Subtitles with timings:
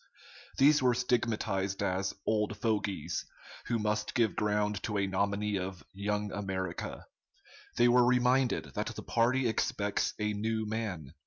[0.57, 3.23] These were stigmatized as "old fogies,"
[3.67, 7.05] who must give ground to a nominee of "Young America."
[7.77, 11.13] They were reminded that the party expects a "new man."